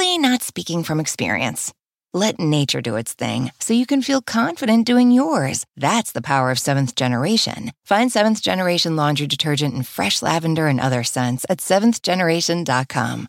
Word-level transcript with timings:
totally 0.00 0.16
not 0.16 0.42
speaking 0.42 0.82
from 0.82 0.98
experience. 0.98 1.74
Let 2.14 2.40
nature 2.40 2.80
do 2.80 2.96
its 2.96 3.12
thing 3.12 3.50
so 3.60 3.74
you 3.74 3.84
can 3.84 4.00
feel 4.00 4.22
confident 4.22 4.86
doing 4.86 5.10
yours. 5.10 5.66
That's 5.76 6.12
the 6.12 6.22
power 6.22 6.50
of 6.50 6.58
seventh 6.58 6.94
generation. 6.94 7.72
Find 7.84 8.10
seventh 8.10 8.40
generation 8.40 8.96
laundry 8.96 9.26
detergent 9.26 9.74
in 9.74 9.82
fresh 9.82 10.22
lavender 10.22 10.68
and 10.68 10.80
other 10.80 11.04
scents 11.04 11.44
at 11.50 11.58
seventhgeneration.com. 11.58 13.28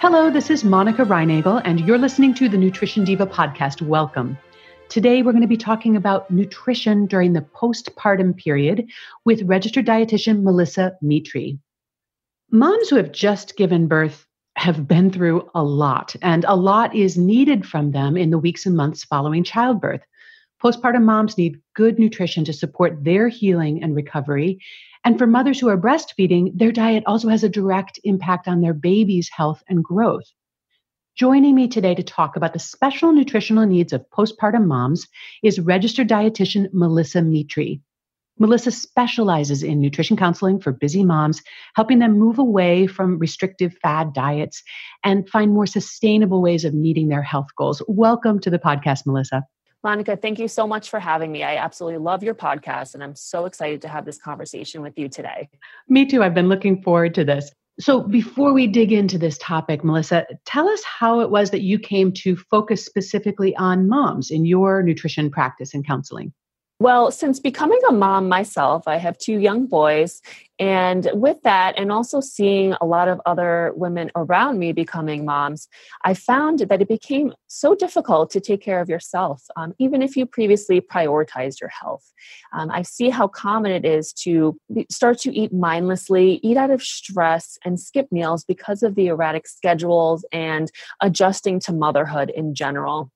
Hello, 0.00 0.30
this 0.30 0.50
is 0.50 0.64
Monica 0.64 1.04
Reinagel, 1.04 1.62
and 1.64 1.78
you're 1.86 1.96
listening 1.96 2.34
to 2.34 2.48
the 2.48 2.58
Nutrition 2.58 3.04
Diva 3.04 3.26
podcast. 3.26 3.82
Welcome. 3.82 4.36
Today, 4.92 5.22
we're 5.22 5.32
going 5.32 5.40
to 5.40 5.48
be 5.48 5.56
talking 5.56 5.96
about 5.96 6.30
nutrition 6.30 7.06
during 7.06 7.32
the 7.32 7.40
postpartum 7.40 8.36
period 8.36 8.90
with 9.24 9.40
registered 9.44 9.86
dietitian 9.86 10.42
Melissa 10.42 10.98
Mitri. 11.00 11.58
Moms 12.50 12.90
who 12.90 12.96
have 12.96 13.10
just 13.10 13.56
given 13.56 13.88
birth 13.88 14.26
have 14.56 14.86
been 14.86 15.10
through 15.10 15.48
a 15.54 15.64
lot, 15.64 16.14
and 16.20 16.44
a 16.44 16.54
lot 16.54 16.94
is 16.94 17.16
needed 17.16 17.64
from 17.64 17.92
them 17.92 18.18
in 18.18 18.28
the 18.28 18.36
weeks 18.36 18.66
and 18.66 18.76
months 18.76 19.02
following 19.02 19.42
childbirth. 19.42 20.02
Postpartum 20.62 21.04
moms 21.04 21.38
need 21.38 21.62
good 21.74 21.98
nutrition 21.98 22.44
to 22.44 22.52
support 22.52 23.02
their 23.02 23.28
healing 23.28 23.82
and 23.82 23.96
recovery, 23.96 24.58
and 25.06 25.16
for 25.16 25.26
mothers 25.26 25.58
who 25.58 25.70
are 25.70 25.78
breastfeeding, 25.78 26.50
their 26.54 26.70
diet 26.70 27.02
also 27.06 27.28
has 27.28 27.42
a 27.42 27.48
direct 27.48 27.98
impact 28.04 28.46
on 28.46 28.60
their 28.60 28.74
baby's 28.74 29.30
health 29.30 29.62
and 29.70 29.82
growth. 29.82 30.30
Joining 31.14 31.54
me 31.54 31.68
today 31.68 31.94
to 31.94 32.02
talk 32.02 32.36
about 32.36 32.54
the 32.54 32.58
special 32.58 33.12
nutritional 33.12 33.66
needs 33.66 33.92
of 33.92 34.02
postpartum 34.16 34.64
moms 34.66 35.06
is 35.42 35.60
registered 35.60 36.08
dietitian 36.08 36.68
Melissa 36.72 37.18
Mitri. 37.18 37.82
Melissa 38.38 38.70
specializes 38.70 39.62
in 39.62 39.78
nutrition 39.78 40.16
counseling 40.16 40.58
for 40.58 40.72
busy 40.72 41.04
moms, 41.04 41.42
helping 41.76 41.98
them 41.98 42.18
move 42.18 42.38
away 42.38 42.86
from 42.86 43.18
restrictive 43.18 43.76
fad 43.82 44.14
diets 44.14 44.62
and 45.04 45.28
find 45.28 45.52
more 45.52 45.66
sustainable 45.66 46.40
ways 46.40 46.64
of 46.64 46.72
meeting 46.72 47.08
their 47.08 47.22
health 47.22 47.48
goals. 47.58 47.82
Welcome 47.88 48.40
to 48.40 48.48
the 48.48 48.58
podcast, 48.58 49.04
Melissa. 49.04 49.44
Monica, 49.84 50.16
thank 50.16 50.38
you 50.38 50.48
so 50.48 50.66
much 50.66 50.88
for 50.88 50.98
having 50.98 51.30
me. 51.30 51.42
I 51.42 51.56
absolutely 51.56 51.98
love 51.98 52.22
your 52.22 52.34
podcast, 52.34 52.94
and 52.94 53.04
I'm 53.04 53.16
so 53.16 53.44
excited 53.44 53.82
to 53.82 53.88
have 53.88 54.06
this 54.06 54.16
conversation 54.16 54.80
with 54.80 54.98
you 54.98 55.10
today. 55.10 55.50
Me 55.88 56.06
too. 56.06 56.22
I've 56.22 56.34
been 56.34 56.48
looking 56.48 56.82
forward 56.82 57.14
to 57.16 57.24
this. 57.24 57.50
So, 57.80 58.02
before 58.02 58.52
we 58.52 58.66
dig 58.66 58.92
into 58.92 59.18
this 59.18 59.38
topic, 59.38 59.82
Melissa, 59.82 60.26
tell 60.44 60.68
us 60.68 60.82
how 60.84 61.20
it 61.20 61.30
was 61.30 61.50
that 61.50 61.62
you 61.62 61.78
came 61.78 62.12
to 62.12 62.36
focus 62.36 62.84
specifically 62.84 63.56
on 63.56 63.88
moms 63.88 64.30
in 64.30 64.44
your 64.44 64.82
nutrition 64.82 65.30
practice 65.30 65.72
and 65.72 65.86
counseling. 65.86 66.32
Well, 66.82 67.12
since 67.12 67.38
becoming 67.38 67.78
a 67.88 67.92
mom 67.92 68.28
myself, 68.28 68.88
I 68.88 68.96
have 68.96 69.16
two 69.16 69.38
young 69.38 69.66
boys. 69.66 70.20
And 70.58 71.08
with 71.12 71.40
that, 71.42 71.78
and 71.78 71.92
also 71.92 72.20
seeing 72.20 72.74
a 72.80 72.84
lot 72.84 73.06
of 73.06 73.20
other 73.24 73.72
women 73.76 74.10
around 74.16 74.58
me 74.58 74.72
becoming 74.72 75.24
moms, 75.24 75.68
I 76.04 76.14
found 76.14 76.58
that 76.58 76.82
it 76.82 76.88
became 76.88 77.34
so 77.46 77.76
difficult 77.76 78.30
to 78.30 78.40
take 78.40 78.62
care 78.62 78.80
of 78.80 78.88
yourself, 78.88 79.44
um, 79.54 79.74
even 79.78 80.02
if 80.02 80.16
you 80.16 80.26
previously 80.26 80.80
prioritized 80.80 81.60
your 81.60 81.70
health. 81.70 82.12
Um, 82.52 82.68
I 82.68 82.82
see 82.82 83.10
how 83.10 83.28
common 83.28 83.70
it 83.70 83.84
is 83.84 84.12
to 84.24 84.58
start 84.90 85.18
to 85.20 85.32
eat 85.32 85.52
mindlessly, 85.52 86.40
eat 86.42 86.56
out 86.56 86.72
of 86.72 86.82
stress, 86.82 87.58
and 87.64 87.78
skip 87.78 88.10
meals 88.10 88.42
because 88.44 88.82
of 88.82 88.96
the 88.96 89.06
erratic 89.06 89.46
schedules 89.46 90.24
and 90.32 90.68
adjusting 91.00 91.60
to 91.60 91.72
motherhood 91.72 92.30
in 92.34 92.56
general. 92.56 93.12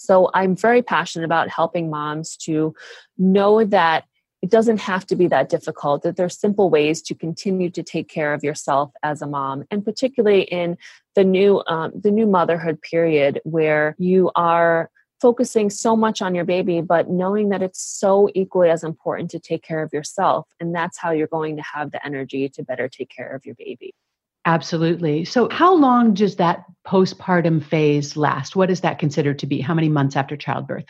So 0.00 0.30
I'm 0.32 0.56
very 0.56 0.80
passionate 0.80 1.26
about 1.26 1.50
helping 1.50 1.90
moms 1.90 2.34
to 2.38 2.74
know 3.18 3.64
that 3.66 4.04
it 4.40 4.50
doesn't 4.50 4.78
have 4.80 5.06
to 5.08 5.16
be 5.16 5.26
that 5.28 5.50
difficult 5.50 6.02
that 6.02 6.16
there's 6.16 6.40
simple 6.40 6.70
ways 6.70 7.02
to 7.02 7.14
continue 7.14 7.68
to 7.68 7.82
take 7.82 8.08
care 8.08 8.32
of 8.32 8.42
yourself 8.42 8.92
as 9.02 9.20
a 9.20 9.26
mom 9.26 9.64
and 9.70 9.84
particularly 9.84 10.42
in 10.42 10.78
the 11.14 11.24
new 11.24 11.62
um, 11.66 11.92
the 11.94 12.10
new 12.10 12.26
motherhood 12.26 12.80
period 12.80 13.42
where 13.44 13.94
you 13.98 14.30
are 14.34 14.90
focusing 15.20 15.68
so 15.68 15.94
much 15.94 16.22
on 16.22 16.34
your 16.34 16.46
baby 16.46 16.80
but 16.80 17.10
knowing 17.10 17.50
that 17.50 17.60
it's 17.60 17.82
so 17.82 18.30
equally 18.34 18.70
as 18.70 18.82
important 18.82 19.30
to 19.30 19.38
take 19.38 19.62
care 19.62 19.82
of 19.82 19.92
yourself 19.92 20.48
and 20.60 20.74
that's 20.74 20.96
how 20.96 21.10
you're 21.10 21.26
going 21.26 21.56
to 21.56 21.62
have 21.62 21.90
the 21.90 22.04
energy 22.06 22.48
to 22.48 22.62
better 22.62 22.88
take 22.88 23.10
care 23.14 23.34
of 23.36 23.44
your 23.44 23.54
baby 23.56 23.94
Absolutely. 24.46 25.24
So, 25.24 25.48
how 25.50 25.74
long 25.74 26.14
does 26.14 26.36
that 26.36 26.64
postpartum 26.86 27.62
phase 27.62 28.16
last? 28.16 28.56
What 28.56 28.70
is 28.70 28.80
that 28.80 28.98
considered 28.98 29.38
to 29.40 29.46
be? 29.46 29.60
How 29.60 29.74
many 29.74 29.88
months 29.88 30.16
after 30.16 30.36
childbirth? 30.36 30.86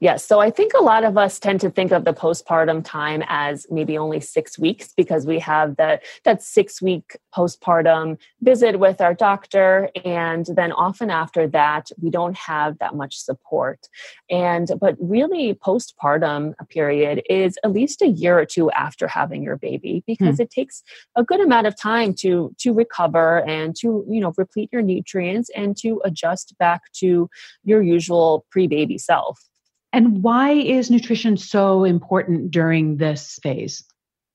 Yes. 0.00 0.24
So 0.24 0.40
I 0.40 0.50
think 0.50 0.72
a 0.74 0.82
lot 0.82 1.04
of 1.04 1.18
us 1.18 1.38
tend 1.38 1.60
to 1.62 1.70
think 1.70 1.92
of 1.92 2.04
the 2.04 2.12
postpartum 2.12 2.84
time 2.84 3.22
as 3.26 3.66
maybe 3.70 3.98
only 3.98 4.20
six 4.20 4.58
weeks 4.58 4.92
because 4.96 5.26
we 5.26 5.38
have 5.40 5.76
that 5.76 6.04
that 6.24 6.42
six 6.42 6.80
week 6.80 7.16
postpartum 7.34 8.18
visit 8.40 8.78
with 8.78 9.00
our 9.00 9.14
doctor. 9.14 9.90
And 10.04 10.46
then 10.46 10.72
often 10.72 11.10
after 11.10 11.46
that, 11.48 11.90
we 12.00 12.10
don't 12.10 12.36
have 12.36 12.78
that 12.78 12.94
much 12.94 13.16
support. 13.16 13.88
And 14.30 14.70
but 14.80 14.96
really 15.00 15.54
postpartum 15.54 16.54
period 16.68 17.22
is 17.28 17.58
at 17.64 17.72
least 17.72 18.02
a 18.02 18.08
year 18.08 18.38
or 18.38 18.46
two 18.46 18.70
after 18.72 19.08
having 19.08 19.42
your 19.42 19.56
baby 19.56 20.04
because 20.06 20.36
hmm. 20.36 20.42
it 20.42 20.50
takes 20.50 20.82
a 21.16 21.24
good 21.24 21.40
amount 21.40 21.66
of 21.66 21.78
time 21.78 22.14
to 22.14 22.54
to 22.58 22.72
recover 22.72 23.46
and 23.48 23.74
to, 23.76 24.04
you 24.08 24.20
know, 24.20 24.32
replete 24.36 24.70
your 24.72 24.82
nutrients 24.82 25.50
and 25.54 25.76
to 25.78 26.00
adjust 26.04 26.56
back 26.58 26.82
to 26.92 27.28
your 27.64 27.82
usual 27.82 28.46
pre-baby 28.50 28.98
self. 28.98 29.48
And 29.92 30.22
why 30.22 30.52
is 30.52 30.90
nutrition 30.90 31.36
so 31.36 31.84
important 31.84 32.50
during 32.50 32.96
this 32.96 33.38
phase? 33.42 33.84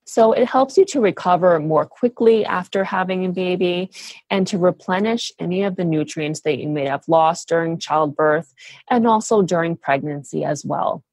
So 0.06 0.34
it 0.34 0.48
helps 0.48 0.78
you 0.78 0.86
to 0.86 1.00
recover 1.00 1.60
more 1.60 1.86
quickly 1.86 2.46
after 2.46 2.84
having 2.84 3.26
a 3.26 3.32
baby 3.32 3.90
and 4.30 4.46
to 4.48 4.58
replenish 4.58 5.32
any 5.40 5.64
of 5.64 5.76
the 5.76 5.86
nutrients 5.86 6.42
that 6.42 6.58
you 6.58 6.68
may 6.68 6.86
have 6.86 7.08
lost 7.08 7.48
during 7.48 7.80
childbirth 7.80 8.54
and 8.90 9.08
also 9.08 9.42
during 9.42 9.78
pregnancy 9.78 10.44
as 10.44 10.66
well 10.66 11.04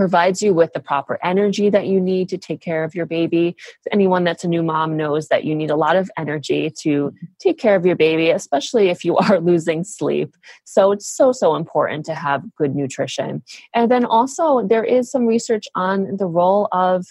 provides 0.00 0.40
you 0.40 0.54
with 0.54 0.72
the 0.72 0.80
proper 0.80 1.18
energy 1.22 1.68
that 1.68 1.86
you 1.86 2.00
need 2.00 2.26
to 2.26 2.38
take 2.38 2.62
care 2.62 2.84
of 2.84 2.94
your 2.94 3.04
baby. 3.04 3.54
Anyone 3.92 4.24
that's 4.24 4.44
a 4.44 4.48
new 4.48 4.62
mom 4.62 4.96
knows 4.96 5.28
that 5.28 5.44
you 5.44 5.54
need 5.54 5.70
a 5.70 5.76
lot 5.76 5.94
of 5.94 6.10
energy 6.16 6.72
to 6.80 7.12
take 7.38 7.58
care 7.58 7.76
of 7.76 7.84
your 7.84 7.96
baby, 7.96 8.30
especially 8.30 8.88
if 8.88 9.04
you 9.04 9.16
are 9.24 9.40
losing 9.40 9.84
sleep. 9.84 10.34
So 10.64 10.90
it's 10.92 11.06
so, 11.06 11.32
so 11.32 11.54
important 11.54 12.06
to 12.06 12.14
have 12.14 12.42
good 12.56 12.74
nutrition. 12.74 13.42
And 13.74 13.90
then 13.90 14.06
also, 14.06 14.66
there 14.66 14.84
is 14.84 15.10
some 15.10 15.26
research 15.26 15.68
on 15.74 16.16
the 16.16 16.26
role 16.26 16.68
of 16.72 17.04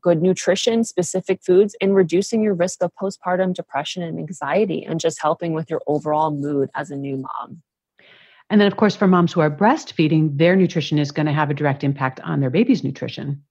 good 0.00 0.22
nutrition, 0.22 0.82
specific 0.84 1.42
foods 1.44 1.76
in 1.82 1.92
reducing 1.92 2.42
your 2.42 2.54
risk 2.54 2.82
of 2.82 2.92
postpartum 2.94 3.52
depression 3.52 4.02
and 4.02 4.18
anxiety 4.18 4.86
and 4.86 5.00
just 5.00 5.20
helping 5.20 5.52
with 5.52 5.68
your 5.68 5.82
overall 5.86 6.30
mood 6.30 6.70
as 6.74 6.90
a 6.90 6.96
new 6.96 7.18
mom. 7.18 7.60
And 8.50 8.60
then, 8.60 8.66
of 8.66 8.76
course, 8.76 8.96
for 8.96 9.06
moms 9.06 9.32
who 9.32 9.40
are 9.40 9.50
breastfeeding, 9.50 10.36
their 10.36 10.56
nutrition 10.56 10.98
is 10.98 11.12
going 11.12 11.26
to 11.26 11.32
have 11.32 11.50
a 11.50 11.54
direct 11.54 11.84
impact 11.84 12.20
on 12.20 12.40
their 12.40 12.50
baby's 12.50 12.84
nutrition. 12.84 13.42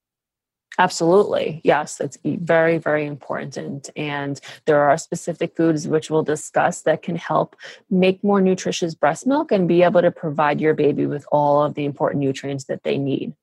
Absolutely. 0.78 1.60
Yes, 1.64 2.00
it's 2.00 2.18
very, 2.24 2.78
very 2.78 3.06
important. 3.06 3.90
And 3.96 4.40
there 4.66 4.82
are 4.82 4.98
specific 4.98 5.56
foods 5.58 5.88
which 5.88 6.10
we'll 6.10 6.24
discuss 6.24 6.84
that 6.84 7.02
can 7.02 7.16
help 7.16 7.56
make 7.90 8.24
more 8.24 8.40
nutritious 8.40 8.94
breast 8.94 9.26
milk 9.26 9.52
and 9.52 9.68
be 9.68 9.84
able 9.84 10.02
to 10.02 10.12
provide 10.12 10.62
your 10.62 10.74
baby 10.74 11.06
with 11.06 11.26
all 11.32 11.64
of 11.64 11.74
the 11.74 11.86
important 11.86 12.22
nutrients 12.22 12.66
that 12.66 12.84
they 12.84 12.98
need. 12.98 13.34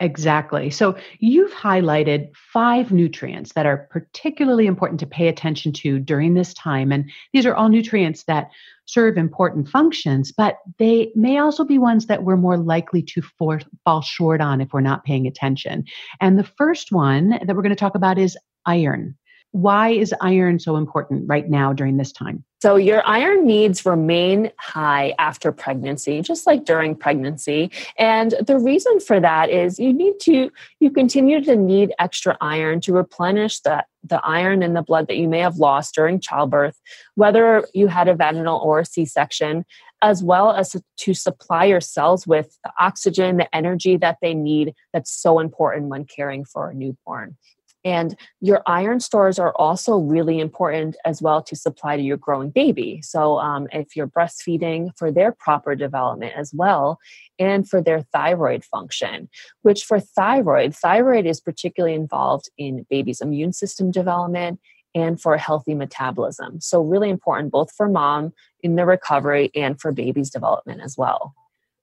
Exactly. 0.00 0.70
So 0.70 0.96
you've 1.18 1.52
highlighted 1.52 2.34
five 2.34 2.90
nutrients 2.90 3.52
that 3.52 3.66
are 3.66 3.86
particularly 3.90 4.66
important 4.66 4.98
to 5.00 5.06
pay 5.06 5.28
attention 5.28 5.72
to 5.74 5.98
during 5.98 6.32
this 6.32 6.54
time. 6.54 6.90
And 6.90 7.10
these 7.34 7.44
are 7.44 7.54
all 7.54 7.68
nutrients 7.68 8.24
that 8.24 8.50
serve 8.92 9.16
important 9.16 9.68
functions, 9.68 10.32
but 10.32 10.58
they 10.78 11.12
may 11.14 11.38
also 11.38 11.64
be 11.64 11.78
ones 11.78 12.06
that 12.06 12.24
we're 12.24 12.36
more 12.36 12.56
likely 12.56 13.02
to 13.02 13.22
for, 13.22 13.60
fall 13.84 14.02
short 14.02 14.40
on 14.40 14.60
if 14.60 14.72
we're 14.72 14.80
not 14.80 15.04
paying 15.04 15.26
attention. 15.26 15.84
And 16.20 16.38
the 16.38 16.44
first 16.44 16.92
one 16.92 17.30
that 17.30 17.54
we're 17.54 17.62
going 17.62 17.70
to 17.70 17.76
talk 17.76 17.94
about 17.94 18.18
is 18.18 18.36
iron. 18.66 19.16
Why 19.52 19.90
is 19.90 20.14
iron 20.20 20.60
so 20.60 20.76
important 20.76 21.24
right 21.28 21.48
now 21.48 21.72
during 21.72 21.96
this 21.96 22.12
time? 22.12 22.44
So, 22.62 22.76
your 22.76 23.04
iron 23.06 23.46
needs 23.46 23.86
remain 23.86 24.52
high 24.58 25.14
after 25.18 25.50
pregnancy, 25.50 26.20
just 26.20 26.46
like 26.46 26.64
during 26.64 26.94
pregnancy. 26.94 27.70
And 27.98 28.34
the 28.46 28.58
reason 28.58 29.00
for 29.00 29.18
that 29.18 29.48
is 29.50 29.78
you 29.78 29.92
need 29.92 30.20
to, 30.22 30.50
you 30.78 30.90
continue 30.90 31.42
to 31.42 31.56
need 31.56 31.92
extra 31.98 32.36
iron 32.40 32.80
to 32.82 32.92
replenish 32.92 33.60
the, 33.60 33.84
the 34.04 34.20
iron 34.24 34.62
in 34.62 34.74
the 34.74 34.82
blood 34.82 35.08
that 35.08 35.16
you 35.16 35.26
may 35.26 35.40
have 35.40 35.56
lost 35.56 35.94
during 35.94 36.20
childbirth, 36.20 36.78
whether 37.14 37.66
you 37.72 37.88
had 37.88 38.08
a 38.08 38.14
vaginal 38.14 38.60
or 38.60 38.80
a 38.80 38.84
C 38.84 39.06
section, 39.06 39.64
as 40.02 40.22
well 40.22 40.52
as 40.52 40.76
to 40.98 41.14
supply 41.14 41.64
your 41.64 41.80
cells 41.80 42.26
with 42.26 42.56
the 42.62 42.72
oxygen, 42.78 43.38
the 43.38 43.54
energy 43.54 43.96
that 43.96 44.18
they 44.22 44.34
need 44.34 44.74
that's 44.92 45.10
so 45.10 45.40
important 45.40 45.88
when 45.88 46.04
caring 46.04 46.44
for 46.44 46.70
a 46.70 46.74
newborn. 46.74 47.36
And 47.84 48.14
your 48.40 48.62
iron 48.66 49.00
stores 49.00 49.38
are 49.38 49.52
also 49.56 49.96
really 49.96 50.38
important 50.38 50.96
as 51.04 51.22
well 51.22 51.42
to 51.44 51.56
supply 51.56 51.96
to 51.96 52.02
your 52.02 52.18
growing 52.18 52.50
baby. 52.50 53.00
So, 53.02 53.38
um, 53.38 53.68
if 53.72 53.96
you're 53.96 54.06
breastfeeding, 54.06 54.90
for 54.98 55.10
their 55.10 55.32
proper 55.32 55.74
development 55.74 56.34
as 56.36 56.52
well, 56.52 56.98
and 57.38 57.68
for 57.68 57.80
their 57.82 58.02
thyroid 58.12 58.64
function, 58.64 59.28
which 59.62 59.84
for 59.84 59.98
thyroid, 59.98 60.74
thyroid 60.74 61.24
is 61.26 61.40
particularly 61.40 61.94
involved 61.94 62.50
in 62.58 62.86
baby's 62.90 63.20
immune 63.20 63.52
system 63.52 63.90
development 63.90 64.60
and 64.94 65.20
for 65.20 65.36
healthy 65.36 65.74
metabolism. 65.74 66.60
So, 66.60 66.82
really 66.82 67.08
important 67.08 67.52
both 67.52 67.72
for 67.72 67.88
mom 67.88 68.32
in 68.62 68.76
the 68.76 68.84
recovery 68.84 69.50
and 69.54 69.80
for 69.80 69.92
baby's 69.92 70.30
development 70.30 70.82
as 70.82 70.96
well. 70.98 71.34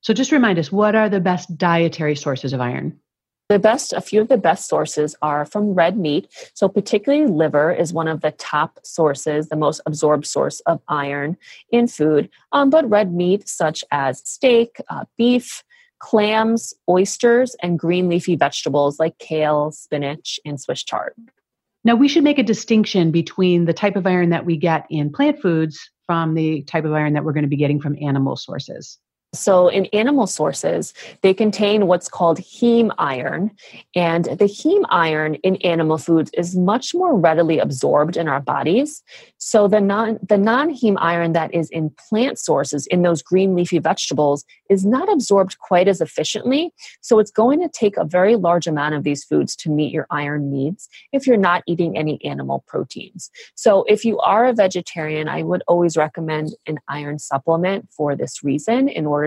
So, 0.02 0.14
just 0.14 0.32
remind 0.32 0.60
us 0.60 0.72
what 0.72 0.96
are 0.96 1.10
the 1.10 1.20
best 1.20 1.58
dietary 1.58 2.16
sources 2.16 2.54
of 2.54 2.62
iron? 2.62 3.00
The 3.50 3.60
best, 3.60 3.94
a 3.94 4.02
few 4.02 4.20
of 4.20 4.28
the 4.28 4.38
best 4.38 4.68
sources 4.68 5.16
are 5.22 5.46
from 5.46 5.74
red 5.74 5.98
meat. 5.98 6.28
So, 6.54 6.68
particularly 6.68 7.28
liver 7.28 7.72
is 7.72 7.94
one 7.94 8.10
of 8.10 8.20
the 8.20 8.32
top 8.32 8.80
sources, 8.84 9.48
the 9.48 9.56
most 9.56 9.80
absorbed 9.86 10.26
source 10.26 10.60
of 10.62 10.82
iron 10.90 11.38
in 11.72 11.88
food. 11.88 12.30
Um, 12.52 12.70
but 12.70 12.90
red 12.90 13.14
meat, 13.14 13.48
such 13.48 13.86
as 13.90 14.22
steak, 14.28 14.82
uh, 14.90 15.06
beef, 15.18 15.64
clams, 16.00 16.74
oysters, 16.90 17.56
and 17.64 17.80
green 17.80 18.10
leafy 18.10 18.36
vegetables 18.36 19.00
like 19.00 19.18
kale, 19.18 19.72
spinach, 19.72 20.42
and 20.46 20.60
Swiss 20.60 20.84
chard. 20.84 21.14
Now, 21.86 21.96
we 21.96 22.10
should 22.10 22.26
make 22.26 22.40
a 22.40 22.44
distinction 22.44 23.12
between 23.12 23.64
the 23.64 23.74
type 23.74 23.96
of 23.96 24.06
iron 24.06 24.30
that 24.32 24.46
we 24.46 24.58
get 24.58 24.86
in 24.90 25.10
plant 25.10 25.42
foods 25.42 25.90
from 26.06 26.34
the 26.34 26.64
type 26.64 26.84
of 26.84 26.92
iron 26.92 27.14
that 27.14 27.24
we're 27.24 27.34
going 27.34 27.44
to 27.44 27.50
be 27.50 27.56
getting 27.56 27.80
from 27.80 27.96
animal 28.02 28.36
sources. 28.36 29.00
So, 29.38 29.68
in 29.68 29.86
animal 29.88 30.28
sources, 30.28 30.94
they 31.22 31.34
contain 31.34 31.88
what's 31.88 32.10
called 32.10 32.40
heme 32.40 32.94
iron. 32.98 33.52
And 33.96 34.26
the 34.26 34.46
heme 34.46 34.86
iron 34.90 35.36
in 35.36 35.58
animal 35.58 35.98
foods 35.98 36.32
is 36.34 36.56
much 36.56 36.94
more 36.94 37.18
readily 37.18 37.60
absorbed 37.60 38.18
in 38.18 38.28
our 38.28 38.42
bodies. 38.42 39.04
So, 39.38 39.68
the 39.68 39.82
non, 39.82 40.20
the 40.28 40.38
non 40.38 40.74
heme 40.74 40.98
iron 41.00 41.34
that 41.34 41.54
is 41.54 41.70
in 41.70 41.92
plant 42.10 42.40
sources, 42.40 42.88
in 42.88 43.04
those 43.04 43.22
green 43.22 43.56
leafy 43.56 43.80
vegetables, 43.80 44.46
is 44.70 44.86
not 44.86 45.12
absorbed 45.12 45.60
quite 45.60 45.88
as 45.88 46.02
efficiently. 46.02 46.72
So, 47.02 47.20
it's 47.20 47.32
going 47.32 47.62
to 47.62 47.70
take 47.70 47.98
a 47.98 48.06
very 48.06 48.36
large 48.36 48.68
amount 48.68 48.96
of 48.96 49.04
these 49.04 49.24
foods 49.24 49.56
to 49.58 49.70
meet 49.70 49.94
your 49.94 50.08
iron 50.10 50.52
needs 50.52 50.90
if 51.14 51.28
you're 51.28 51.38
not 51.38 51.64
eating 51.68 51.98
any 51.98 52.24
animal 52.26 52.64
proteins. 52.68 53.30
So, 53.56 53.84
if 53.88 54.04
you 54.04 54.20
are 54.20 54.46
a 54.46 54.54
vegetarian, 54.54 55.28
I 55.28 55.44
would 55.44 55.64
always 55.68 55.96
recommend 55.96 56.56
an 56.66 56.80
iron 56.88 57.20
supplement 57.20 57.90
for 57.92 58.16
this 58.16 58.44
reason 58.44 58.90
in 58.90 59.06
order 59.06 59.27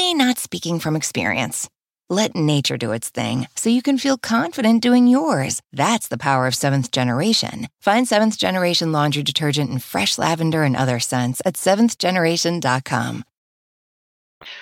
not 0.00 0.38
speaking 0.38 0.80
from 0.80 0.96
experience. 0.96 1.68
Let 2.08 2.34
nature 2.34 2.76
do 2.76 2.92
its 2.92 3.10
thing 3.10 3.46
so 3.54 3.68
you 3.68 3.82
can 3.82 3.98
feel 3.98 4.16
confident 4.16 4.82
doing 4.82 5.06
yours. 5.06 5.60
That's 5.72 6.08
the 6.08 6.18
power 6.18 6.46
of 6.46 6.54
seventh 6.54 6.90
generation. 6.90 7.68
Find 7.80 8.08
seventh 8.08 8.38
generation 8.38 8.92
laundry 8.92 9.22
detergent 9.22 9.70
in 9.70 9.78
fresh 9.78 10.18
lavender 10.18 10.62
and 10.64 10.74
other 10.74 11.00
scents 11.00 11.42
at 11.44 11.54
seventhgeneration.com. 11.54 13.24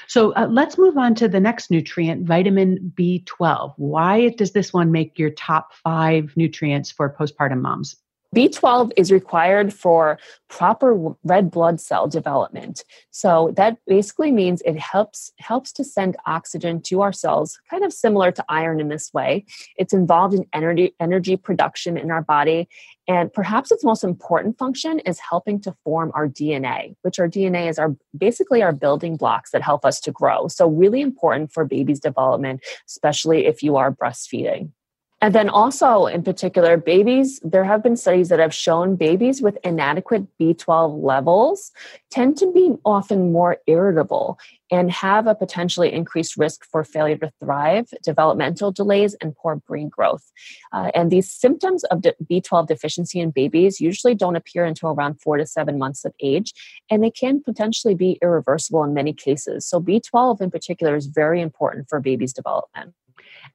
So 0.09 0.33
uh, 0.33 0.49
let's 0.51 0.77
move 0.77 0.99
on 0.99 1.15
to 1.15 1.29
the 1.29 1.41
next 1.41 1.71
nutrient, 1.71 2.27
vitamin 2.27 2.93
B12. 2.97 3.75
Why 3.77 4.31
does 4.31 4.51
this 4.51 4.73
one 4.73 4.91
make 4.91 5.19
your 5.19 5.31
top 5.31 5.73
five 5.73 6.33
nutrients 6.37 6.91
for 6.91 7.15
postpartum 7.15 7.61
moms? 7.61 7.97
B12 8.35 8.93
is 8.97 9.11
required 9.11 9.73
for 9.73 10.19
proper 10.49 11.15
red 11.25 11.51
blood 11.51 11.81
cell 11.81 12.07
development. 12.07 12.85
So 13.11 13.53
that 13.57 13.79
basically 13.87 14.33
means 14.33 14.61
it 14.63 14.79
helps 14.79 15.33
helps 15.39 15.73
to 15.73 15.85
send 15.85 16.17
oxygen 16.27 16.83
to 16.83 17.01
our 17.01 17.13
cells, 17.13 17.59
kind 17.71 17.85
of 17.85 17.93
similar 17.93 18.31
to 18.33 18.45
iron 18.49 18.81
in 18.81 18.89
this 18.89 19.13
way. 19.15 19.47
It's 19.77 19.95
involved 19.95 20.35
in 20.35 20.47
energy 20.53 20.95
energy 21.01 21.37
production 21.37 21.97
in 21.97 22.11
our 22.11 22.23
body 22.23 22.69
and 23.09 23.33
perhaps 23.33 23.73
its 23.73 23.83
most 23.83 24.05
important 24.05 24.59
function 24.59 24.99
is 25.01 25.19
helping 25.19 25.61
to 25.63 25.75
form 25.83 26.13
our 26.15 26.29
DNA, 26.29 26.95
which 27.01 27.19
our 27.19 27.29
DNA 27.29 27.71
is 27.71 27.79
our 27.79 27.97
basically 28.17 28.63
our 28.63 28.73
building 28.73 29.17
blocks 29.17 29.51
that 29.53 29.63
help 29.63 29.87
us 29.87 29.99
to 30.01 30.13
grow. 30.13 30.47
So 30.49 30.69
really 30.69 31.01
important 31.01 31.51
for 31.51 31.65
baby's 31.65 32.01
development, 32.01 32.61
especially 32.87 33.47
if 33.47 33.63
you 33.63 33.77
are 33.77 33.91
breastfeeding. 33.91 34.73
And 35.21 35.35
then 35.35 35.49
also, 35.49 36.07
in 36.07 36.23
particular, 36.23 36.77
babies, 36.77 37.41
there 37.43 37.65
have 37.65 37.83
been 37.83 37.97
studies 37.97 38.29
that 38.29 38.39
have 38.39 38.55
shown 38.55 38.95
babies 38.95 39.43
with 39.43 39.59
inadequate 39.65 40.27
B12 40.39 41.03
levels 41.03 41.73
tend 42.11 42.37
to 42.37 42.53
be 42.53 42.75
often 42.85 43.33
more 43.33 43.57
irritable 43.67 44.39
and 44.71 44.93
have 44.93 45.27
a 45.27 45.35
potentially 45.35 45.93
increased 45.93 46.37
risk 46.37 46.65
for 46.71 46.85
failure 46.85 47.17
to 47.17 47.33
thrive, 47.41 47.89
developmental 48.05 48.71
delays, 48.71 49.15
and 49.15 49.35
poor 49.35 49.57
brain 49.57 49.89
growth. 49.89 50.31
Uh, 50.73 50.93
and 50.95 51.11
these 51.11 51.33
symptoms 51.33 51.83
of 51.85 52.03
B12 52.03 52.69
deficiency 52.69 53.19
in 53.19 53.31
babies 53.31 53.81
usually 53.81 54.15
don't 54.15 54.37
appear 54.37 54.65
until 54.65 54.91
around 54.91 55.21
four 55.21 55.37
to 55.37 55.47
seven 55.47 55.79
months 55.79 56.05
of 56.05 56.13
age, 56.21 56.53
and 56.91 57.03
they 57.03 57.11
can 57.11 57.43
potentially 57.43 57.95
be 57.95 58.19
irreversible 58.23 58.85
in 58.85 58.95
many 58.95 59.13
cases. 59.13 59.67
So, 59.67 59.81
B12 59.81 60.43
in 60.43 60.51
particular 60.51 60.95
is 60.95 61.07
very 61.07 61.41
important 61.41 61.89
for 61.89 61.99
babies' 61.99 62.33
development. 62.33 62.95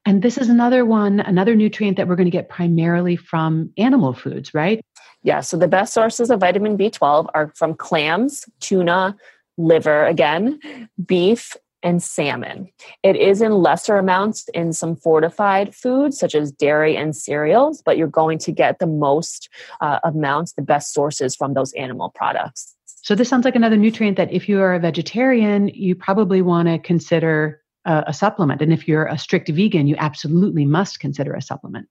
And 0.06 0.22
this 0.22 0.36
is 0.38 0.48
another 0.48 0.84
one, 0.84 1.20
another 1.20 1.54
nutrient 1.54 1.96
that 1.96 2.08
we're 2.08 2.16
going 2.16 2.26
to 2.26 2.30
get 2.30 2.48
primarily 2.48 3.16
from 3.16 3.70
animal 3.78 4.12
foods, 4.12 4.52
right? 4.52 4.84
Yeah. 5.22 5.40
So 5.40 5.56
the 5.56 5.68
best 5.68 5.94
sources 5.94 6.30
of 6.30 6.40
vitamin 6.40 6.76
B12 6.76 7.28
are 7.34 7.52
from 7.56 7.74
clams, 7.74 8.44
tuna, 8.60 9.16
liver, 9.56 10.04
again, 10.04 10.60
beef, 11.04 11.56
and 11.84 12.02
salmon. 12.02 12.68
It 13.02 13.16
is 13.16 13.42
in 13.42 13.52
lesser 13.52 13.96
amounts 13.96 14.48
in 14.54 14.72
some 14.72 14.96
fortified 14.96 15.74
foods 15.74 16.18
such 16.18 16.34
as 16.34 16.50
dairy 16.50 16.96
and 16.96 17.14
cereals, 17.14 17.82
but 17.84 17.98
you're 17.98 18.08
going 18.08 18.38
to 18.38 18.52
get 18.52 18.78
the 18.78 18.86
most 18.86 19.50
uh, 19.80 20.00
amounts, 20.02 20.54
the 20.54 20.62
best 20.62 20.94
sources 20.94 21.36
from 21.36 21.52
those 21.52 21.72
animal 21.74 22.10
products. 22.14 22.74
So, 23.02 23.14
this 23.14 23.28
sounds 23.28 23.44
like 23.44 23.54
another 23.54 23.76
nutrient 23.76 24.16
that 24.16 24.32
if 24.32 24.48
you 24.48 24.60
are 24.62 24.74
a 24.74 24.80
vegetarian, 24.80 25.68
you 25.68 25.94
probably 25.94 26.40
want 26.40 26.68
to 26.68 26.78
consider 26.78 27.60
a, 27.84 28.04
a 28.08 28.12
supplement. 28.12 28.62
And 28.62 28.72
if 28.72 28.88
you're 28.88 29.06
a 29.06 29.18
strict 29.18 29.48
vegan, 29.48 29.86
you 29.86 29.96
absolutely 29.98 30.64
must 30.64 31.00
consider 31.00 31.34
a 31.34 31.42
supplement. 31.42 31.88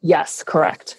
Yes, 0.00 0.42
correct. 0.42 0.98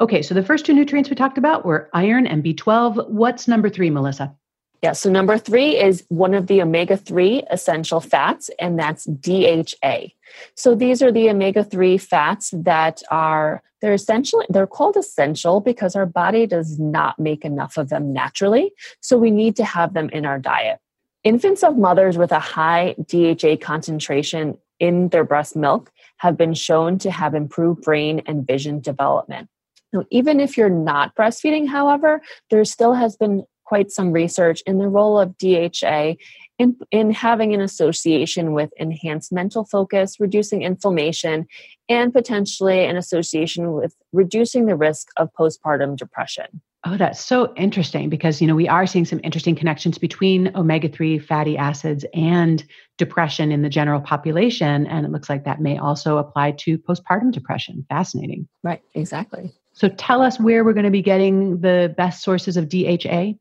Okay, 0.00 0.22
so 0.22 0.34
the 0.34 0.44
first 0.44 0.64
two 0.64 0.72
nutrients 0.72 1.10
we 1.10 1.16
talked 1.16 1.38
about 1.38 1.64
were 1.64 1.90
iron 1.92 2.26
and 2.26 2.44
B12. 2.44 3.08
What's 3.10 3.48
number 3.48 3.68
three, 3.68 3.90
Melissa? 3.90 4.34
Yeah, 4.80 4.92
so 4.92 5.10
number 5.10 5.38
three 5.38 5.76
is 5.76 6.04
one 6.08 6.34
of 6.34 6.46
the 6.46 6.62
omega 6.62 6.96
3 6.96 7.42
essential 7.50 8.00
fats, 8.00 8.48
and 8.60 8.78
that's 8.78 9.06
DHA. 9.06 10.10
So 10.54 10.76
these 10.76 11.02
are 11.02 11.10
the 11.10 11.30
omega 11.30 11.64
3 11.64 11.98
fats 11.98 12.50
that 12.54 13.02
are, 13.10 13.60
they're 13.82 13.92
essential, 13.92 14.44
they're 14.48 14.68
called 14.68 14.96
essential 14.96 15.60
because 15.60 15.96
our 15.96 16.06
body 16.06 16.46
does 16.46 16.78
not 16.78 17.18
make 17.18 17.44
enough 17.44 17.76
of 17.76 17.88
them 17.88 18.12
naturally. 18.12 18.72
So 19.00 19.18
we 19.18 19.32
need 19.32 19.56
to 19.56 19.64
have 19.64 19.94
them 19.94 20.10
in 20.10 20.24
our 20.24 20.38
diet. 20.38 20.78
Infants 21.24 21.62
of 21.62 21.76
mothers 21.76 22.16
with 22.16 22.32
a 22.32 22.38
high 22.38 22.94
DHA 23.06 23.56
concentration 23.60 24.56
in 24.78 25.08
their 25.08 25.24
breast 25.24 25.56
milk 25.56 25.90
have 26.18 26.36
been 26.36 26.54
shown 26.54 26.98
to 26.98 27.10
have 27.10 27.34
improved 27.34 27.82
brain 27.82 28.22
and 28.26 28.46
vision 28.46 28.80
development. 28.80 29.48
Now, 29.92 30.04
even 30.10 30.38
if 30.38 30.56
you're 30.56 30.68
not 30.68 31.14
breastfeeding, 31.16 31.66
however, 31.68 32.22
there 32.50 32.64
still 32.64 32.92
has 32.94 33.16
been 33.16 33.44
quite 33.64 33.90
some 33.90 34.12
research 34.12 34.62
in 34.66 34.78
the 34.78 34.88
role 34.88 35.18
of 35.18 35.36
DHA 35.36 36.14
in, 36.58 36.76
in 36.90 37.10
having 37.10 37.52
an 37.52 37.60
association 37.60 38.52
with 38.52 38.70
enhanced 38.76 39.30
mental 39.30 39.64
focus, 39.64 40.18
reducing 40.18 40.62
inflammation, 40.62 41.46
and 41.88 42.12
potentially 42.12 42.84
an 42.84 42.96
association 42.96 43.72
with 43.72 43.94
reducing 44.12 44.66
the 44.66 44.76
risk 44.76 45.08
of 45.18 45.30
postpartum 45.38 45.96
depression. 45.96 46.62
Oh, 46.86 46.96
that's 46.96 47.24
so 47.24 47.52
interesting 47.56 48.08
because 48.08 48.40
you 48.40 48.46
know 48.46 48.54
we 48.54 48.68
are 48.68 48.86
seeing 48.86 49.04
some 49.04 49.20
interesting 49.24 49.56
connections 49.56 49.98
between 49.98 50.54
omega-3 50.56 51.24
fatty 51.24 51.58
acids 51.58 52.04
and 52.14 52.64
depression 52.98 53.50
in 53.50 53.62
the 53.62 53.68
general 53.68 54.00
population 54.00 54.86
and 54.86 55.04
it 55.04 55.10
looks 55.10 55.28
like 55.28 55.44
that 55.44 55.60
may 55.60 55.76
also 55.76 56.18
apply 56.18 56.52
to 56.52 56.78
postpartum 56.78 57.32
depression. 57.32 57.84
Fascinating. 57.88 58.46
Right, 58.62 58.80
exactly. 58.94 59.52
So 59.72 59.88
tell 59.88 60.22
us 60.22 60.38
where 60.38 60.64
we're 60.64 60.72
going 60.72 60.84
to 60.84 60.90
be 60.90 61.02
getting 61.02 61.60
the 61.60 61.94
best 61.96 62.22
sources 62.22 62.56
of 62.56 62.68
DHA. 62.68 63.32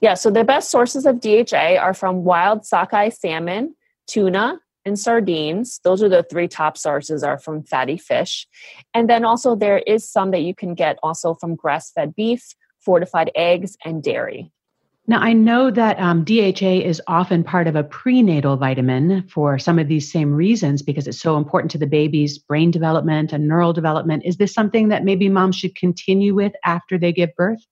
Yeah, 0.00 0.14
so 0.14 0.30
the 0.30 0.44
best 0.44 0.70
sources 0.70 1.06
of 1.06 1.20
DHA 1.20 1.76
are 1.80 1.94
from 1.94 2.22
wild 2.24 2.66
sockeye 2.66 3.08
salmon, 3.08 3.74
tuna, 4.06 4.60
and 4.88 4.98
sardines. 4.98 5.80
Those 5.84 6.02
are 6.02 6.08
the 6.08 6.24
three 6.24 6.48
top 6.48 6.76
sources 6.76 7.22
are 7.22 7.38
from 7.38 7.62
fatty 7.62 7.96
fish. 7.96 8.48
And 8.94 9.08
then 9.08 9.24
also 9.24 9.54
there 9.54 9.78
is 9.78 10.10
some 10.10 10.32
that 10.32 10.42
you 10.42 10.54
can 10.54 10.74
get 10.74 10.98
also 11.02 11.34
from 11.34 11.54
grass-fed 11.54 12.16
beef, 12.16 12.44
fortified 12.80 13.30
eggs, 13.36 13.76
and 13.84 14.02
dairy. 14.02 14.50
Now, 15.06 15.20
I 15.20 15.32
know 15.32 15.70
that 15.70 15.98
um, 15.98 16.22
DHA 16.22 16.84
is 16.84 17.00
often 17.06 17.42
part 17.42 17.66
of 17.66 17.74
a 17.74 17.82
prenatal 17.82 18.58
vitamin 18.58 19.26
for 19.28 19.58
some 19.58 19.78
of 19.78 19.88
these 19.88 20.12
same 20.12 20.34
reasons 20.34 20.82
because 20.82 21.08
it's 21.08 21.20
so 21.20 21.38
important 21.38 21.70
to 21.70 21.78
the 21.78 21.86
baby's 21.86 22.36
brain 22.36 22.70
development 22.70 23.32
and 23.32 23.48
neural 23.48 23.72
development. 23.72 24.24
Is 24.26 24.36
this 24.36 24.52
something 24.52 24.88
that 24.88 25.04
maybe 25.04 25.30
moms 25.30 25.56
should 25.56 25.74
continue 25.76 26.34
with 26.34 26.52
after 26.62 26.98
they 26.98 27.12
give 27.12 27.34
birth? 27.36 27.64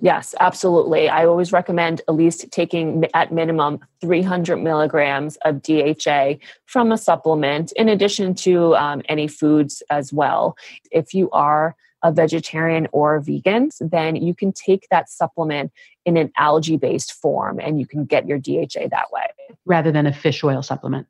Yes, 0.00 0.34
absolutely. 0.40 1.08
I 1.08 1.26
always 1.26 1.52
recommend 1.52 2.00
at 2.08 2.14
least 2.14 2.50
taking 2.50 3.04
at 3.14 3.32
minimum 3.32 3.80
300 4.00 4.56
milligrams 4.56 5.36
of 5.44 5.62
DHA 5.62 6.34
from 6.66 6.92
a 6.92 6.98
supplement, 6.98 7.72
in 7.72 7.88
addition 7.88 8.34
to 8.36 8.76
um, 8.76 9.02
any 9.08 9.26
foods 9.26 9.82
as 9.90 10.12
well. 10.12 10.56
If 10.90 11.14
you 11.14 11.28
are 11.30 11.74
a 12.02 12.12
vegetarian 12.12 12.86
or 12.92 13.16
a 13.16 13.22
vegan, 13.22 13.70
then 13.80 14.14
you 14.16 14.34
can 14.34 14.52
take 14.52 14.86
that 14.90 15.10
supplement 15.10 15.72
in 16.06 16.16
an 16.16 16.30
algae 16.36 16.76
based 16.76 17.12
form 17.12 17.58
and 17.58 17.80
you 17.80 17.86
can 17.86 18.04
get 18.04 18.26
your 18.26 18.38
DHA 18.38 18.88
that 18.90 19.10
way. 19.10 19.26
Rather 19.66 19.90
than 19.90 20.06
a 20.06 20.12
fish 20.12 20.44
oil 20.44 20.62
supplement. 20.62 21.08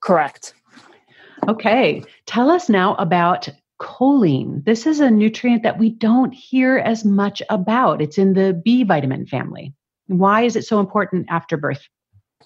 Correct. 0.00 0.54
Okay. 1.48 2.04
Tell 2.26 2.48
us 2.48 2.68
now 2.68 2.94
about 2.94 3.48
choline. 3.80 4.64
This 4.64 4.86
is 4.86 5.00
a 5.00 5.10
nutrient 5.10 5.62
that 5.62 5.78
we 5.78 5.90
don't 5.90 6.32
hear 6.32 6.78
as 6.78 7.04
much 7.04 7.42
about. 7.50 8.00
It's 8.00 8.18
in 8.18 8.34
the 8.34 8.60
B 8.64 8.84
vitamin 8.84 9.26
family. 9.26 9.74
Why 10.06 10.42
is 10.42 10.56
it 10.56 10.64
so 10.64 10.80
important 10.80 11.26
after 11.30 11.56
birth? 11.56 11.88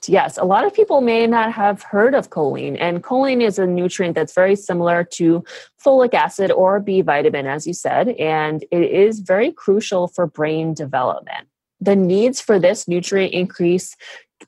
Yes, 0.07 0.39
a 0.39 0.45
lot 0.45 0.65
of 0.65 0.73
people 0.73 1.01
may 1.01 1.27
not 1.27 1.53
have 1.53 1.83
heard 1.83 2.15
of 2.15 2.31
choline, 2.31 2.77
and 2.79 3.03
choline 3.03 3.43
is 3.43 3.59
a 3.59 3.67
nutrient 3.67 4.15
that's 4.15 4.35
very 4.35 4.55
similar 4.55 5.03
to 5.05 5.45
folic 5.85 6.15
acid 6.15 6.53
or 6.53 6.79
B 6.79 7.01
vitamin, 7.01 7.47
as 7.47 7.67
you 7.67 7.73
said, 7.73 8.11
and 8.11 8.65
it 8.71 8.83
is 8.83 9.19
very 9.19 9.51
crucial 9.51 10.07
for 10.07 10.27
brain 10.27 10.73
development. 10.73 11.49
The 11.81 11.97
needs 11.97 12.41
for 12.41 12.61
this 12.61 12.87
nutrient 12.87 13.35
increase 13.35 13.97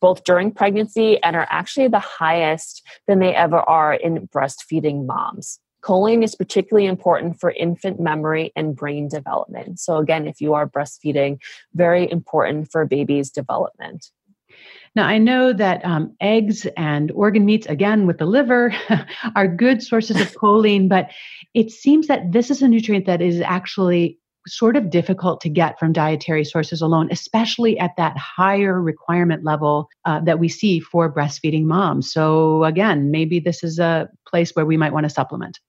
both 0.00 0.22
during 0.24 0.52
pregnancy 0.52 1.20
and 1.22 1.34
are 1.34 1.48
actually 1.50 1.88
the 1.88 1.98
highest 1.98 2.82
than 3.06 3.18
they 3.18 3.34
ever 3.34 3.58
are 3.58 3.92
in 3.92 4.28
breastfeeding 4.28 5.04
moms. 5.04 5.58
Choline 5.82 6.22
is 6.22 6.34
particularly 6.34 6.86
important 6.86 7.40
for 7.40 7.50
infant 7.50 8.00
memory 8.00 8.52
and 8.56 8.76
brain 8.76 9.08
development. 9.08 9.80
So, 9.80 9.96
again, 9.96 10.26
if 10.26 10.40
you 10.40 10.54
are 10.54 10.68
breastfeeding, 10.68 11.38
very 11.74 12.10
important 12.10 12.70
for 12.70 12.84
baby's 12.84 13.30
development. 13.30 14.10
Now, 14.96 15.06
I 15.06 15.18
know 15.18 15.52
that 15.52 15.84
um, 15.84 16.16
eggs 16.20 16.66
and 16.76 17.12
organ 17.12 17.44
meats, 17.44 17.66
again 17.66 18.06
with 18.06 18.18
the 18.18 18.26
liver, 18.26 18.74
are 19.36 19.46
good 19.46 19.82
sources 19.82 20.20
of 20.20 20.32
choline, 20.32 20.88
but 20.88 21.10
it 21.54 21.70
seems 21.70 22.08
that 22.08 22.32
this 22.32 22.50
is 22.50 22.60
a 22.60 22.68
nutrient 22.68 23.06
that 23.06 23.22
is 23.22 23.40
actually 23.40 24.18
sort 24.46 24.74
of 24.74 24.90
difficult 24.90 25.40
to 25.42 25.48
get 25.48 25.78
from 25.78 25.92
dietary 25.92 26.44
sources 26.44 26.80
alone, 26.80 27.08
especially 27.10 27.78
at 27.78 27.94
that 27.96 28.16
higher 28.16 28.80
requirement 28.80 29.44
level 29.44 29.88
uh, 30.06 30.18
that 30.20 30.38
we 30.38 30.48
see 30.48 30.80
for 30.80 31.12
breastfeeding 31.12 31.64
moms. 31.64 32.12
So, 32.12 32.64
again, 32.64 33.10
maybe 33.10 33.38
this 33.38 33.62
is 33.62 33.78
a 33.78 34.08
place 34.26 34.50
where 34.54 34.66
we 34.66 34.76
might 34.76 34.92
want 34.92 35.04
to 35.04 35.10
supplement. 35.10 35.60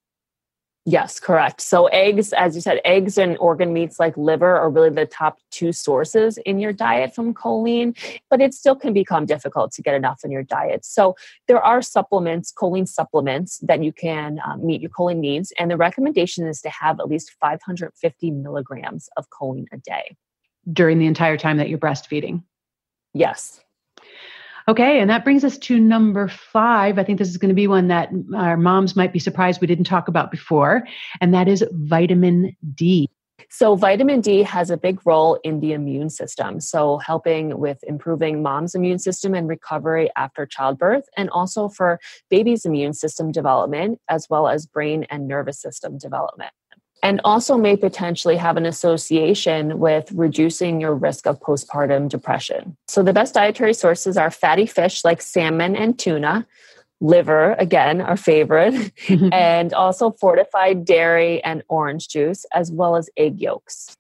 Yes, 0.86 1.20
correct. 1.20 1.62
So, 1.62 1.86
eggs, 1.88 2.34
as 2.34 2.56
you 2.56 2.62
said, 2.62 2.82
eggs 2.84 3.20
and 3.20 3.38
organ 3.38 3.72
meats 3.72 4.00
like 4.00 4.18
liver 4.18 4.58
are 4.58 4.70
really 4.70 4.90
the 4.90 5.06
top 5.06 5.38
two 5.52 5.72
sources 5.72 6.40
in 6.40 6.58
your 6.58 6.74
diet 6.74 7.14
from 7.14 7.36
choline, 7.36 7.96
but 8.32 8.42
it 8.42 8.56
still 8.56 8.76
can 8.76 8.92
become 8.92 9.28
difficult 9.28 9.72
to 9.74 9.84
get 9.84 9.94
enough 9.94 10.22
in 10.24 10.32
your 10.32 10.42
diet. 10.42 10.84
So, 10.84 11.16
there 11.48 11.62
are 11.64 11.84
supplements, 11.84 12.52
choline 12.52 12.88
supplements, 12.88 13.60
that 13.60 13.84
you 13.84 13.94
can 13.94 14.40
um, 14.44 14.66
meet 14.66 14.82
your 14.82 14.90
choline 14.90 15.20
needs. 15.20 15.54
And 15.60 15.70
the 15.70 15.78
recommendation 15.78 16.48
is 16.48 16.62
to 16.62 16.70
have 16.70 17.00
at 17.00 17.08
least 17.08 17.32
550 17.40 18.32
milligrams 18.32 19.08
of 19.18 19.30
choline 19.30 19.68
a 19.72 19.78
day 19.78 20.18
during 20.72 20.98
the 20.98 21.06
entire 21.06 21.38
time 21.38 21.58
that 21.58 21.70
you're 21.70 21.78
breastfeeding. 21.78 22.44
Yes. 23.14 23.62
Okay, 24.68 25.00
and 25.00 25.10
that 25.10 25.24
brings 25.24 25.44
us 25.44 25.58
to 25.60 25.80
number 25.80 26.28
five. 26.28 27.00
I 27.00 27.04
think 27.04 27.18
this 27.18 27.30
is 27.30 27.38
going 27.38 27.50
to 27.50 27.56
be 27.56 27.68
one 27.68 27.88
that 27.88 28.10
our 28.36 28.58
moms 28.58 28.96
might 28.96 29.14
be 29.14 29.20
surprised 29.20 29.62
we 29.62 29.68
didn't 29.68 29.86
talk 29.86 30.08
about 30.08 30.32
before, 30.32 30.84
and 31.20 31.34
that 31.34 31.48
is 31.48 31.64
vitamin 31.72 32.56
D. 32.76 33.10
So, 33.50 33.76
vitamin 33.76 34.22
D 34.22 34.44
has 34.44 34.70
a 34.70 34.78
big 34.78 35.00
role 35.06 35.40
in 35.44 35.60
the 35.60 35.74
immune 35.74 36.10
system. 36.10 36.62
So, 36.62 37.00
helping 37.00 37.58
with 37.58 37.84
improving 37.84 38.42
mom's 38.42 38.76
immune 38.76 39.00
system 39.00 39.34
and 39.34 39.48
recovery 39.48 40.10
after 40.16 40.46
childbirth, 40.46 41.06
and 41.18 41.30
also 41.32 41.68
for 41.68 42.00
baby's 42.30 42.66
immune 42.66 42.94
system 42.94 43.32
development, 43.32 44.00
as 44.10 44.28
well 44.30 44.48
as 44.48 44.66
brain 44.66 45.06
and 45.10 45.28
nervous 45.28 45.60
system 45.60 45.98
development 45.98 46.54
and 47.04 47.20
also 47.24 47.58
may 47.58 47.76
potentially 47.76 48.38
have 48.38 48.58
an 48.58 48.66
association 48.66 49.80
with 49.80 50.12
reducing 50.12 50.80
your 50.80 50.94
risk 50.94 51.26
of 51.26 51.40
postpartum 51.40 52.10
depression. 52.10 52.78
So, 52.88 53.04
the 53.04 53.14
best 53.14 53.34
dietary 53.34 53.74
sources 53.74 54.18
are 54.18 54.32
fatty 54.32 54.66
fish 54.66 55.04
like 55.04 55.22
salmon 55.22 55.76
and 55.76 55.98
tuna, 55.98 56.46
liver, 57.00 57.54
again, 57.54 58.02
our 58.02 58.18
favorite, 58.18 58.92
and 59.32 59.74
also 59.74 60.12
fortified 60.12 60.86
dairy 60.86 61.44
and 61.44 61.64
orange 61.70 62.08
juice, 62.08 62.46
as 62.54 62.72
well 62.72 62.96
as 62.96 63.10
egg 63.18 63.40
yolks. 63.40 63.96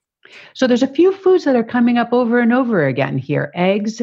So, 0.54 0.68
there's 0.68 0.84
a 0.84 0.88
few 0.88 1.12
foods 1.12 1.46
that 1.46 1.56
are 1.56 1.64
coming 1.64 1.98
up 1.98 2.14
over 2.14 2.40
and 2.40 2.54
over 2.54 2.86
again 2.86 3.18
here 3.18 3.52
eggs, 3.56 4.02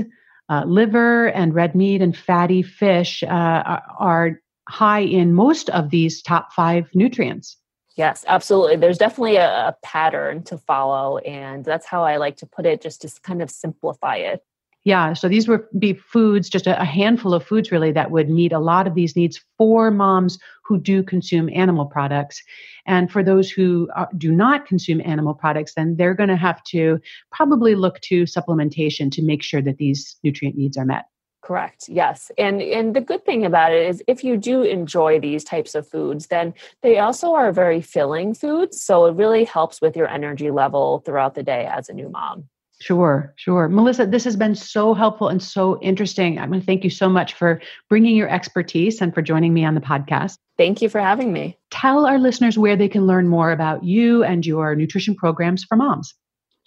uh, 0.49 0.65
liver, 0.67 1.29
and 1.29 1.55
red 1.55 1.75
meat 1.75 2.03
and 2.03 2.17
fatty 2.17 2.63
fish 2.63 3.23
uh, 3.23 3.81
are 3.99 4.41
high 4.69 5.01
in 5.01 5.33
most 5.33 5.71
of 5.71 5.91
these 5.91 6.21
top 6.21 6.53
five 6.53 6.89
nutrients. 6.95 7.57
Yes, 7.99 8.25
absolutely. 8.29 8.77
There's 8.77 8.97
definitely 8.97 9.37
a, 9.37 9.49
a, 9.49 9.77
pattern 9.83 10.45
to 10.45 10.57
follow. 10.57 11.19
And 11.19 11.65
that's 11.65 11.85
how 11.85 12.05
I 12.05 12.17
like 12.17 12.37
to 12.37 12.47
put 12.47 12.65
it, 12.65 12.81
just 12.81 13.03
to 13.03 13.13
kind 13.23 13.43
of 13.43 13.51
simplify 13.51 14.17
it. 14.17 14.45
Yeah. 14.85 15.15
So 15.15 15.29
these 15.29 15.49
would 15.49 15.65
be 15.77 15.95
foods, 15.95 16.49
just 16.49 16.69
a, 16.69 16.81
a 16.81 16.85
handful 16.85 17.35
of 17.35 17.45
foods 17.45 17.73
really 17.73 17.91
that 17.91 18.13
would 18.13 18.31
meet 18.31 18.53
a 18.53 18.61
lot 18.61 18.87
of 18.87 18.95
these 18.95 19.17
needs 19.17 19.45
for 19.59 19.91
moms 19.91 20.39
who 20.65 20.79
do 20.79 21.03
consume 21.03 21.51
animal 21.53 21.87
products. 21.87 22.41
And 22.87 23.11
for 23.11 23.25
those 23.25 23.51
who 23.51 23.89
are, 23.97 24.09
do 24.17 24.31
not 24.31 24.65
consume 24.65 25.03
animal 25.05 25.35
products, 25.35 25.75
then 25.75 25.97
they're 25.97 26.15
going 26.15 26.29
to 26.29 26.37
have 26.37 26.63
to 26.69 27.01
probably 27.33 27.75
look 27.75 28.01
to 28.03 28.23
supplementation 28.23 29.11
to 29.11 29.23
make 29.23 29.43
sure 29.43 29.61
that 29.61 29.79
these 29.79 30.17
nutrient 30.23 30.57
needs 30.57 30.77
are 30.77 30.85
met. 30.85 31.07
Correct. 31.49 31.89
Yes. 31.89 32.31
And 32.37 32.61
and 32.61 32.95
the 32.95 33.01
good 33.01 33.25
thing 33.25 33.47
about 33.47 33.73
it 33.73 33.89
is 33.89 34.03
if 34.07 34.23
you 34.23 34.37
do 34.37 34.65
enjoy 34.65 35.19
these 35.19 35.43
types 35.43 35.75
of 35.75 35.89
foods, 35.89 36.27
then 36.27 36.53
they 36.83 36.99
also 36.99 37.33
are 37.33 37.53
very 37.53 37.81
filling 37.81 38.35
foods, 38.35 38.79
so 38.79 39.07
it 39.07 39.17
really 39.17 39.45
helps 39.45 39.81
with 39.81 39.97
your 39.97 40.09
energy 40.09 40.51
level 40.51 40.99
throughout 41.07 41.35
the 41.35 41.43
day 41.43 41.65
as 41.65 41.89
a 41.89 41.95
new 41.95 42.11
mom. 42.11 42.51
Sure, 42.83 43.33
sure. 43.37 43.67
Melissa, 43.71 44.05
this 44.05 44.25
has 44.25 44.37
been 44.37 44.55
so 44.55 44.93
helpful 44.93 45.29
and 45.29 45.43
so 45.43 45.81
interesting. 45.81 46.39
I'm 46.39 46.51
going 46.51 46.61
to 46.61 46.67
thank 46.67 46.85
you 46.85 46.91
so 46.91 47.09
much 47.09 47.33
for 47.33 47.63
bringing 47.89 48.15
your 48.15 48.29
expertise 48.29 49.01
and 49.01 49.15
for 49.15 49.23
joining 49.23 49.55
me 49.55 49.65
on 49.65 49.75
the 49.75 49.81
podcast. 49.81 50.37
Thank 50.59 50.83
you 50.83 50.91
for 50.91 51.01
having 51.01 51.33
me. 51.33 51.57
Tell 51.71 52.05
our 52.05 52.19
listeners 52.19 52.59
where 52.59 52.77
they 52.77 52.89
can 52.89 53.07
learn 53.07 53.27
more 53.27 53.53
about 53.53 53.85
you 53.85 54.23
and 54.23 54.45
your 54.45 54.75
nutrition 54.75 55.15
programs 55.15 55.65
for 55.65 55.77
moms. 55.77 56.13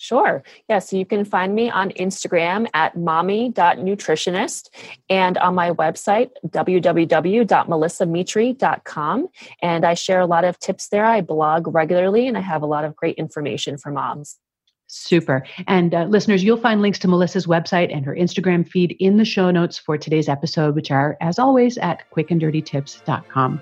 Sure. 0.01 0.43
Yeah. 0.67 0.79
So 0.79 0.98
you 0.98 1.05
can 1.05 1.24
find 1.24 1.53
me 1.53 1.70
on 1.70 1.91
Instagram 1.91 2.67
at 2.74 2.98
mommy.nutritionist 2.98 4.70
and 5.12 5.38
on 5.38 5.53
my 5.53 5.70
website, 5.70 6.31
www.melissamitri.com. 6.48 9.27
And 9.62 9.86
I 9.86 9.93
share 9.93 10.20
a 10.20 10.25
lot 10.25 10.43
of 10.43 10.58
tips 10.58 10.88
there. 10.88 11.05
I 11.05 11.22
blog 11.22 11.67
regularly 11.67 12.27
and 12.27 12.36
I 12.36 12.41
have 12.41 12.63
a 12.63 12.65
lot 12.65 12.84
of 12.84 12.96
great 12.96 13.17
information 13.17 13.77
for 13.77 13.91
moms. 13.91 14.39
Super. 14.88 15.46
And 15.67 15.93
uh, 15.93 16.05
listeners, 16.05 16.43
you'll 16.43 16.58
find 16.58 16.81
links 16.81 16.98
to 17.00 17.08
Melissa's 17.08 17.46
website 17.46 17.96
and 17.96 18.03
her 18.03 18.15
Instagram 18.15 18.67
feed 18.67 18.96
in 19.00 19.17
the 19.17 19.25
show 19.25 19.51
notes 19.51 19.77
for 19.77 20.00
today's 20.00 20.27
episode, 20.27 20.74
which 20.74 20.89
are, 20.89 21.15
as 21.22 21.38
always, 21.38 21.77
at 21.77 22.10
quickanddirtytips.com. 22.10 23.62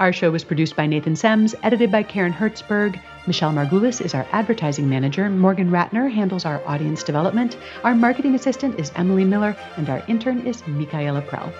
Our 0.00 0.12
show 0.12 0.32
was 0.32 0.42
produced 0.42 0.74
by 0.74 0.86
Nathan 0.86 1.14
Semes, 1.14 1.54
edited 1.62 1.92
by 1.92 2.02
Karen 2.02 2.32
Hertzberg. 2.32 3.00
Michelle 3.28 3.52
Margulis 3.52 4.04
is 4.04 4.12
our 4.12 4.26
advertising 4.32 4.88
manager. 4.88 5.30
Morgan 5.30 5.70
Ratner 5.70 6.10
handles 6.10 6.44
our 6.44 6.60
audience 6.66 7.04
development. 7.04 7.56
Our 7.84 7.94
marketing 7.94 8.34
assistant 8.34 8.80
is 8.80 8.90
Emily 8.96 9.24
Miller, 9.24 9.56
and 9.76 9.88
our 9.88 10.02
intern 10.08 10.46
is 10.46 10.66
Michaela 10.66 11.22
Prell. 11.22 11.52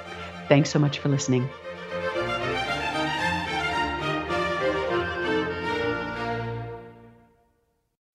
Thanks 0.49 0.71
so 0.71 0.81
much 0.81 0.99
for 0.99 1.09
listening. 1.09 1.49